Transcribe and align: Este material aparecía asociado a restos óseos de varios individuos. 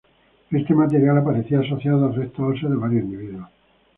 Este 0.49 0.73
material 0.73 1.19
aparecía 1.19 1.59
asociado 1.59 2.07
a 2.07 2.11
restos 2.11 2.55
óseos 2.57 2.71
de 2.71 2.77
varios 2.79 3.03
individuos. 3.03 3.49